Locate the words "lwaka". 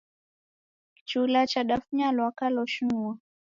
2.15-2.45